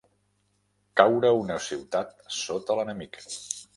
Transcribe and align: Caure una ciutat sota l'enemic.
Caure 1.01 1.31
una 1.41 1.57
ciutat 1.67 2.17
sota 2.39 2.79
l'enemic. 2.81 3.21